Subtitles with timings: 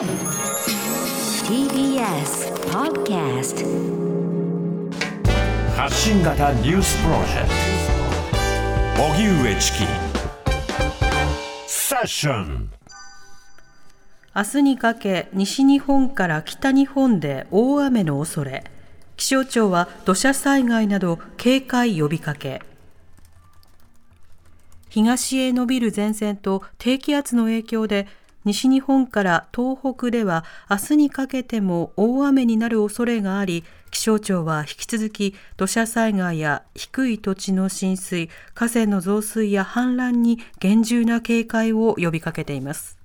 [0.00, 0.08] TBS
[2.70, 3.66] Podcast
[5.76, 7.48] 発信型ニュースプロジェク
[8.96, 9.02] ト。
[9.12, 9.78] 荻上チキ。
[11.66, 12.70] セッション
[14.34, 18.64] 明日にかけ西日本から北日本で大雨の恐れ。
[19.18, 22.62] 気象庁は土砂災害など警戒呼びかけ。
[24.88, 28.08] 東へ伸びる前線と低気圧の影響で
[28.44, 42.98] 西日本から東北では明日にかけても大雨になる恐れがあり気象庁は引き続き土砂災害や低い土地の浸水河川の増水や氾濫に厳重な警戒を呼びかけています。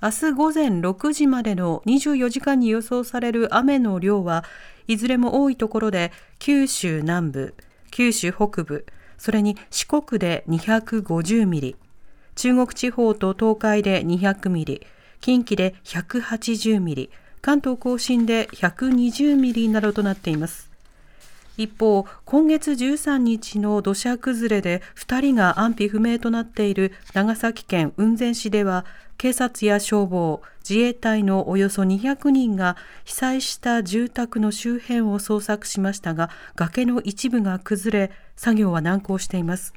[0.00, 4.44] 明日午前6時までの24時間に予想される雨の量は
[4.86, 7.54] いずれも多いところで九州南部、
[7.90, 11.76] 九州北部、それに四国で250ミリ、
[12.34, 14.86] 中国地方と東海で200ミリ、
[15.20, 17.10] 近畿で180ミリ、
[17.40, 20.70] 関東甲信で120ミリなどとなっています。
[21.56, 28.84] 一方、今月13日の土砂崩れで2人が安否不明となっている長崎県雲仙市では、
[29.18, 39.74] 警察や消防、自衛隊のおよそ200人が被災した住宅の周辺を捜索しましたが、崖の一部が崩れ、作業は難航しています。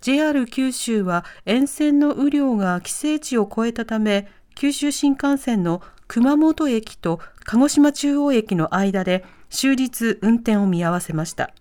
[0.00, 11.52] JR 九州は沿線の雨量が規制値を超えたため、九州新幹線の熊本駅と鹿児島中央駅の間で終日運転を見合わせました。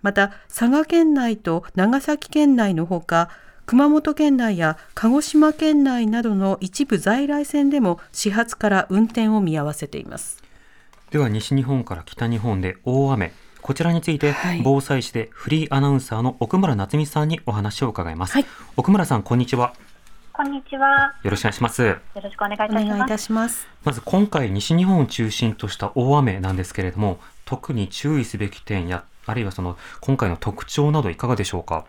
[0.00, 3.28] また、佐賀県内と長崎県内のほか、
[3.66, 10.42] 熊本県内や鹿児島県内などの一部在来線でも始発から運転を見合わせています。
[11.10, 13.32] では西日本から北日本で大雨。
[13.62, 18.34] こちらについて、はい防災士でフリーアナウンサーの奥村夏美さんにお話を伺います。
[18.34, 18.44] はい
[18.76, 19.72] 奥村さん、こんにちは。
[20.32, 21.14] こんにちは。
[21.22, 21.82] よろしくお願いします。
[21.84, 22.88] よろしくお願いいたおします。
[22.88, 23.68] 願いいたします。
[23.84, 31.84] まず今回西日本を中心とした大雨なんですけれども、特に注意すべき点や、あるいはその今回の特徴などいかがでしょうか？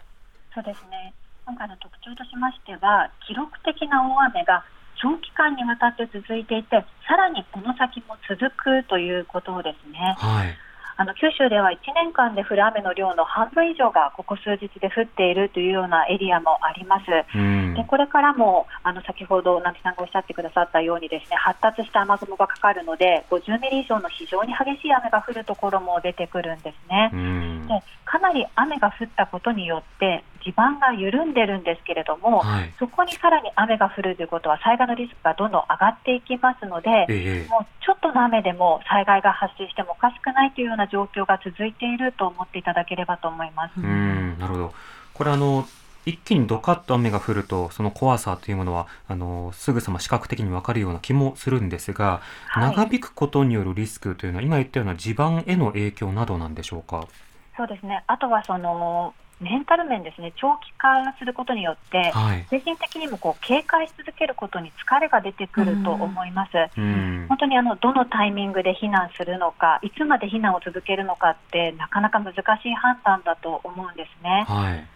[0.53, 1.11] そうですね。
[1.47, 4.63] 今回の特徴としましては、記録的な大雨が
[5.01, 10.15] 長期間にわたって続いていて、さらにこの先も続くということですね。
[10.19, 10.55] はい。
[10.95, 17.05] あの九州では1年間で降る雨の量の半分以上がここ数日で降っているというようなエリアもあります。
[17.35, 17.83] うんで。
[17.85, 27.09] これからもあの先ほど直木さんがおっしゃってくださったようにですね発達した雨雲がかかるので50ミリ以上の非常に激しい雨が降るところも出てくるんですね。
[27.13, 27.67] うん。
[27.67, 32.73] でかなり雨が降ったことによって地盤が緩んでるんですけれども、はい。
[32.77, 43.73] そこにさらに雨が降るということは災害のリスクがどんどん上がっていきますので、ええもうちょっとの雨でも災害が発生してもおかしくないというような状況が続いていると思っていただければと思います。
[43.77, 44.73] うん、なるほど。
[45.13, 45.65] これあの、
[46.05, 57.07] 一気にドカッと雨が降ると、その怖さというものは、あの、すぐさま視覚的にわかるような気もするんですが、はい長引くことによるリスクというのは、今言ったような地盤への影響などなんでしょうか？
[57.55, 62.45] そうですねあとはそのメンタル面ですね長期化することによってはい。
[62.49, 66.51] 精神的にもこう警戒し続けることに疲れが出てくると思います。
[66.77, 67.25] うん。
[67.29, 72.39] 本当にあのどのタイミングで避難するのか、いつまで避難を続けるのかって、なかなか難し
[72.69, 74.45] い判断だと思うんですね。
[74.47, 74.87] はい。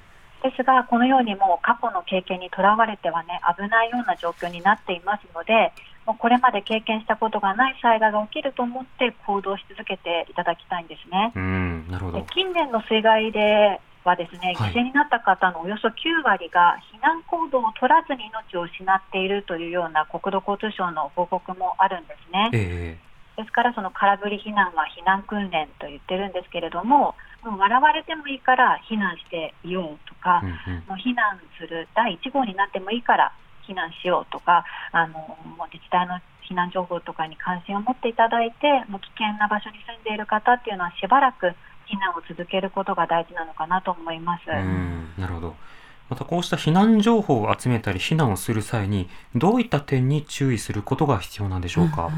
[0.44, 5.74] ですが、このようにもう過去の経験にとらわれてはね、危ないような状況になっていますので、
[6.06, 11.34] もうこれまで経験したことがない災害が起きると思って行動し続けていただきたいんですね。
[11.36, 12.26] うん、なるほでど。
[12.28, 22.50] 近年の水害ではですね、はい犠牲になった方のおよそ9割が避難行動を取らずに命を失っているというような国土交通省の報告もあるんですね。
[22.54, 22.98] え
[23.38, 27.14] ですから、その空振り避難は避難訓練と言ってるんですけれども、
[27.46, 30.84] もう笑われてもいいから避難していようとかえ、うんうん。
[30.90, 33.32] もう避難する第1号になってもいいから
[33.68, 36.20] 避難しようとか、あのもう自治体の
[36.50, 41.54] 避難情報とかに関心を持っていただいて、もう危険な場所に住んでいる方っていうのはしばらく
[41.90, 44.44] 避難を続けることが大事なのかなと思います。
[44.50, 45.56] うん、なるほど。
[46.10, 52.10] またこうした避難情報を集めたり避難をする際に、どういった点に注意することが必要なんでしょうか？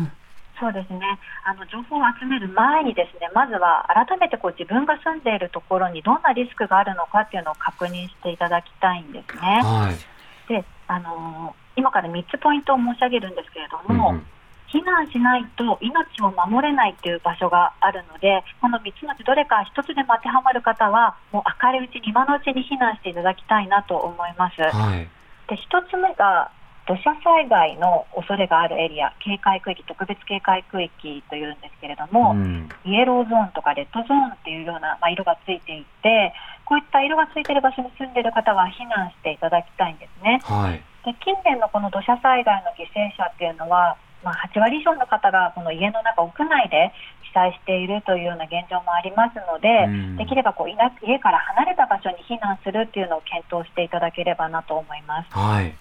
[0.60, 1.00] そうですね
[1.46, 9.62] あの情報を集める前にですねまずは改めてこう自分が住んでいるところにどんなリスクがあるのかっていうのを確認していただきたいんですね。
[9.64, 10.52] はい。
[10.52, 14.26] であのー今から3つポイントを申し上げるんですけれども、うんうん
[14.72, 24.62] 避難しないと命を守れないという場所があるので、この3つのうちどれか1つでも当てはまる方は、もう明るいうちに今のうちに避難していただきたいなと思います。
[24.62, 25.10] はい。
[25.48, 26.52] で1つ目が
[26.90, 36.34] 土砂災害の恐れがあるエリア、警戒区域、特別警戒区域というんですけれども、うんイエローゾーンとかレッドゾーンっていうような、まあ、色がついていて、
[36.66, 40.42] こういった色がついている場所に住んでいる方は避難していただきたいんですね。
[40.44, 40.82] はい。
[41.06, 46.92] で近年のこの土砂災害の犠牲者っていうのは、まあ、8割以上の方がこの家の中、屋内で
[47.30, 55.30] 被災しているというような現状もありますので、うんできればこう家から離れた場所に避難するっていうのを検討していただければなと思います。
[55.32, 55.74] はい。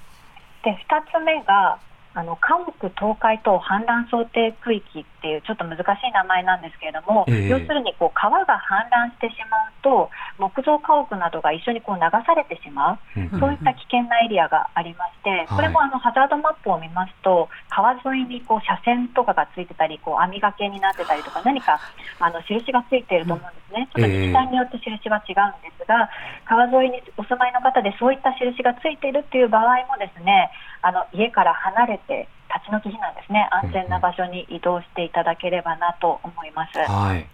[0.62, 0.76] で2
[1.10, 1.78] つ目が
[2.18, 2.66] あの家屋
[2.98, 7.48] 倒壊等氾濫想定区域っていうちょっと難しい名前なんですけれども、ええ。
[7.48, 13.30] 要するにこう川が氾濫してしまうと木造家屋などが一緒にこう流されてしまう、うん。
[13.38, 21.78] そういった危険なエリアがありまして、これもあのハザードマップを見ますと川沿いにこう車線とかがついてたりこう網掛けになってたりとか何か
[22.18, 26.10] あの印がついていると思うんですね、ちょっと自治体によって印は違うんですが、
[26.44, 30.50] 川沿いにお住まいの方でそういった印がついているっていう場合もですね
[30.82, 33.46] あの家から離れて立ち退き避難ですね。
[33.52, 36.78] 安全な場所に移動していただければなと思います。
[36.78, 37.26] はい。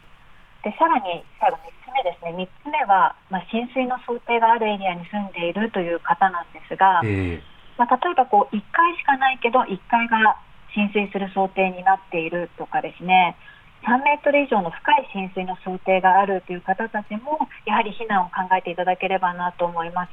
[0.63, 7.41] でさらに最後3つ目ですね、3つ目は、まあ、浸水の想定があるエリアに住んでいるという方なんですが、え
[7.77, 10.41] まあ、例えばこう1階しかないけど、1階が
[10.75, 13.37] 浸水する想定になっているとかですね、
[13.85, 20.13] 3メートル以上の深い浸水の想定があるという方たちも、やはり避難を考えていただければなと思います。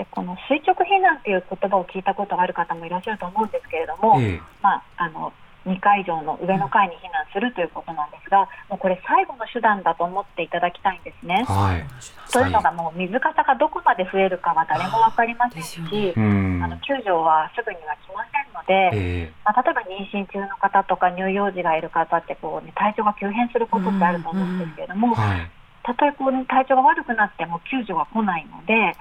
[0.00, 5.32] でこの垂直避難という言葉を聞いたことがある方もいらっしゃると思うんですけれども、ええまあ、あの
[5.66, 11.44] 2階以上の上の階に避難するということなんですが、もうこれ、最後の手段だと思っていただきたいんですね。
[11.46, 11.84] はい。
[12.32, 15.80] というのが、もう水かさがどこまで増えるかは誰も分かりませんし、
[16.16, 16.20] あ。
[16.70, 25.50] の救助はすぐには来ませんので、ええまあ、例えば妊娠中の方とか乳幼児がいる方ってこう、ね、体調が急変することってあると思うんですけれども、はい。
[25.82, 28.94] たとえこう、体調が悪くなっても救助が来ないので、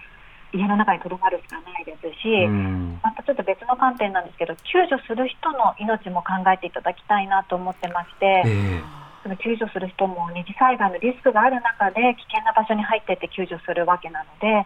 [0.53, 2.99] 家の中にとどまるしかないですし、うん。
[3.03, 14.65] またちょっと別の観点なんですけど、救助する人の命も考えていただきたいなと思ってまして、ええその救助する人も二次災害のリスクがある中で危険な場所に入っていって救助するわけなので、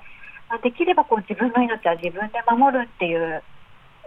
[0.49, 3.41] まあできればこう自分の命は自分で守るっていう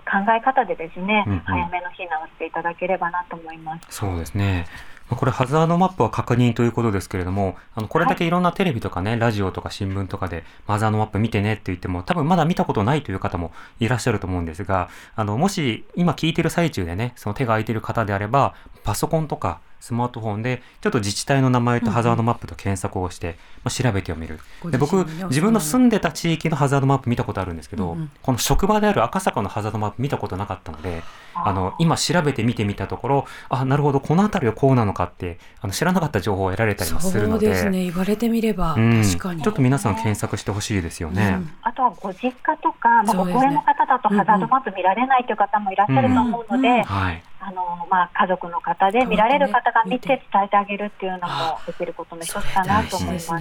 [0.07, 3.87] 考え方でですね、うんうん早めの避難をしていただければなと思います。
[3.91, 4.67] そうですね。
[5.09, 8.31] まあこれハザードマップは確認ということですけれども、あの、これだけい。
[8.31, 18.55] ろんなテレビとかね、ラジオとか新聞とかで、ハザードマップ見てねって言っても、多分まだ見たことないという方もいらっしゃると思うんですが、あの、もし今聞いてる最中でね、その手が空いてる方であれば、
[18.85, 24.41] パソコンとかスマートフォンで、ちょっと自治体の名前とハザードマップと検索をして、まあ、調べてみる。
[24.65, 28.11] で、僕、自分の住んでた地域のハザードマップ見たことあるんですけど、うんうん。
[28.23, 31.03] この職場である赤坂のハザードマップ見たことなかったので、
[31.35, 37.85] あの、今調べて見てみたところ、あ、なるほど、この辺りはこうなのかって、あの、知らなかった情報を得られたりもするので、そうですね。
[37.85, 39.43] 言われてみれば、うん、確かに。
[39.43, 41.41] ちょっと皆さん検索してほしいですよね。
[41.63, 46.75] あとはご実家とか、まあ、ご高齢の方だとハザードマップ見られないという方もいらっしゃると思うので、うん。
[46.77, 46.85] うん。
[46.85, 47.23] はい。
[47.49, 51.25] あのまあ、家族の方で見られる方が見て伝えてあげるっていうのも
[51.65, 53.33] できることの一つかなと思います。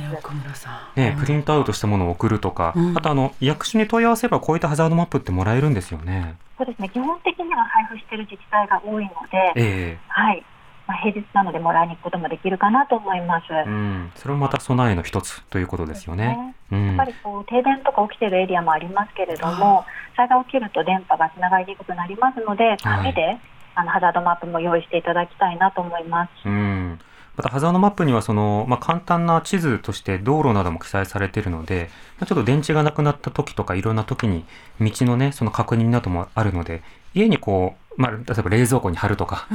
[0.96, 6.36] ねね、プリントアウトしたものを送るとか、うんあとあの、役所に問い合わせればこういったハザードマップってもらえるんですよね。
[6.56, 10.46] そうですね基本的には配布している自治体が多いので、えはい
[10.88, 13.46] まあ、平日なのでもらいに行くこともできるかなと思います。
[13.52, 14.12] えうん。
[14.16, 16.56] それもまた備えの一つということですよね。
[16.72, 17.06] うんやっぱ。
[17.06, 19.84] りこう停電とか起きているエリアもありますけれども、
[20.16, 23.38] 災害起きると電波がつながりにくくなりますので、紙で、
[23.76, 26.30] あのハザードマップも用意していただきたいなと思います。
[26.46, 27.00] うん。
[27.38, 34.46] また、ハザードマップには、その、まあ、簡単な地図として道路なども記載されているので、まあ、ちょっと電池がなくなった時とか、いろんな時に、
[34.80, 36.82] 道のね、その確認などもあるので、
[37.14, 39.48] 家にこう、まあ、例えば冷蔵庫に貼るとか、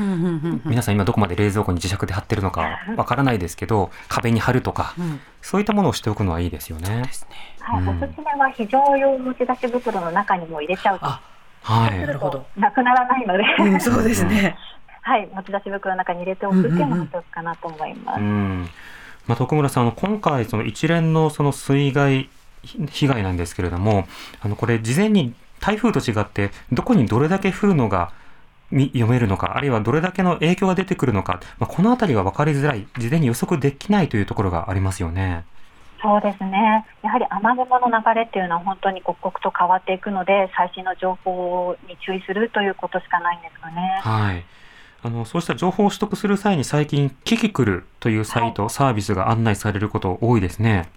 [0.64, 7.02] 皆さん今どこまで冷蔵庫に磁石で貼ってるのかわからないですけど、壁に貼るとか、うんそういったものをしておくのはいいですよね。
[7.02, 11.22] ですねはい、うんおすすめは非常用持ち出し袋の中にも入れちゃうと、あ
[11.62, 12.00] はい。
[12.00, 14.56] なるほどなくならないので、うんそうですね
[15.02, 18.20] はい、持ち出し袋の中に入れておくっていうのも一つかなと思います。
[18.20, 18.68] うん。
[19.26, 22.28] まあ、徳村さん、あの、今回、その一連のその水害
[22.62, 24.06] ひ被害なんですけれども、
[24.40, 28.12] あの、これ、事前に台風と違って、どこにどれだけ降るのが
[28.70, 35.44] み読めるのか、あるいはどれだけの影響が出てくるのか、まあ、このあたりが分かりづらい、事前に予測できないというところがありますよね。
[36.02, 36.86] そうですね。
[37.02, 44.00] やはり雨雲の流れっていうのは本当に刻々と変わっていくので、最新の情報に注意するということしかないんですかね。
[44.00, 44.44] はい。
[45.02, 50.88] あの、そうした情報を取得する際に最近、キキクルというサイト、サービスが案内されること多いですね。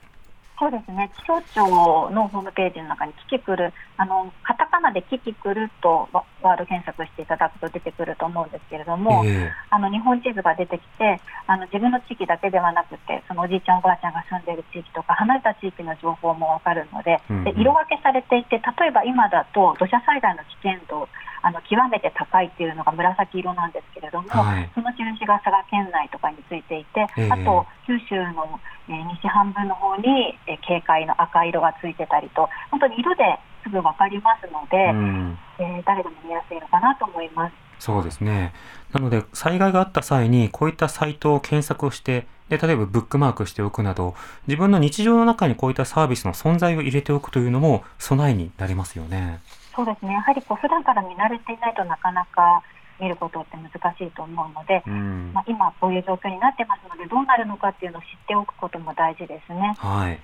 [0.59, 1.11] そうですね。
[1.23, 21.07] 気象庁のホームページの中にキキクル、あの、カタカナでキキクルとワワード検索していただくと出てくると思うんですけれども、えあの日本地図が出てきてあの自分の地域だけではなくてそのおじいちゃんおばあちゃんが住んでいる地域とか離れた地域の情報もわかるので,、うんうんで色分けされていて例えば今だと土砂災害の危険度
[21.43, 28.59] あの極めて高いっていうのが紫色なんですけれども、はいその印が佐賀県内とかについていて、ええあと九州の、
[28.89, 33.23] えー西半分の方に、えー警戒の赤色がついてたりと本当に色で
[33.63, 37.53] すぐ分かりますので、うんえー誰でも見やすいのかなと思います。
[37.79, 38.53] そうですね。
[38.93, 44.15] なので、災害があった際に、こういったサイトを検索をして、で、例えばブックマークしておくなど、
[44.47, 49.41] 自分の日常の中にこういったサービスの存在を入れておくというのも備えになりますよね。
[49.75, 52.63] そうですねやはりこう普段から見慣れていないとなかなか
[52.99, 59.75] 見ることって難しいと思うので、うんまあ、今こういう状況になってますのでどうなるのかっていうのを知っておくことも大事ですね。
[59.77, 60.19] はい。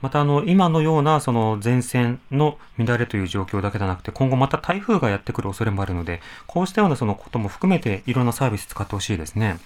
[0.00, 9.58] また、あの、今のような、その前線の乱れという状況だけではなくて、今後また台風がやってくる恐れもあるので、こうしたようなそのことも含めて、いろんなサービス使ってほしいですね。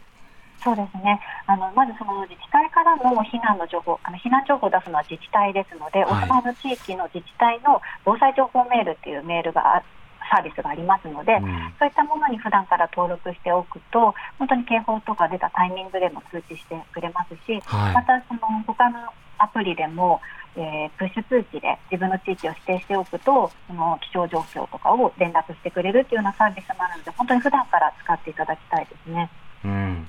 [0.63, 9.83] そうですねあのまずその自治体からの避難の情報あの避難情報を出すのは自治体ですので、はいお住まいの地域の自治体の防災情報メールっていうメールがあ
[10.31, 19.01] サービスがありますので、うんそういったものに普段から登録しておくと本当に警報とか出たタイミングでも通知してくれますし、はいまたその他の
[19.39, 20.21] アプリでも、
[20.55, 29.31] えープッシュ通知で自分の地域を指定しておくとその気象状況とかを連絡してくれるっていうようなサービスもあるので本当に普段から使っていただきたいですね。
[29.65, 30.07] うん。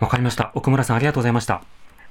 [0.00, 0.52] わかりました。
[0.54, 1.62] 奥村さん、ありがとうございました。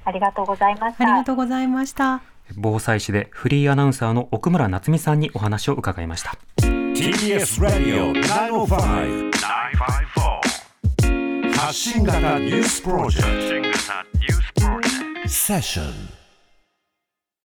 [0.03, 1.03] ありがとうございました。
[1.03, 2.22] ありがとうございました。
[2.56, 6.38] 防災士でフリーアナウンサーの奥村夏美さんにお話を伺いました。
[6.58, 13.67] TBS ラディオ905 954発信型ニュースプロジェク
[14.56, 14.62] ト
[15.29, 16.16] セッション